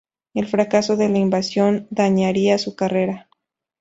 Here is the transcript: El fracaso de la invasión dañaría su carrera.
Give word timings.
El 0.33 0.47
fracaso 0.47 0.97
de 0.97 1.09
la 1.09 1.19
invasión 1.19 1.85
dañaría 1.91 2.57
su 2.57 2.75
carrera. 2.75 3.29